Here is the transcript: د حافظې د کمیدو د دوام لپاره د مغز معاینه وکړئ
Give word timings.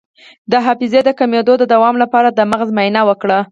د 0.51 0.53
حافظې 0.65 1.01
د 1.05 1.09
کمیدو 1.19 1.53
د 1.59 1.63
دوام 1.73 1.95
لپاره 2.03 2.29
د 2.31 2.39
مغز 2.51 2.69
معاینه 2.75 3.01
وکړئ 3.09 3.41